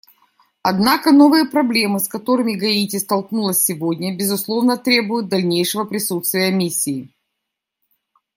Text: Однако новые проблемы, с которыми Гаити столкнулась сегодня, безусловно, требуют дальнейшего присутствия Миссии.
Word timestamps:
Однако 0.63 1.11
новые 1.11 1.45
проблемы, 1.45 1.99
с 1.99 2.07
которыми 2.07 2.55
Гаити 2.55 2.97
столкнулась 2.97 3.59
сегодня, 3.63 4.17
безусловно, 4.17 4.75
требуют 4.75 5.29
дальнейшего 5.29 5.83
присутствия 5.83 6.51
Миссии. 6.51 7.13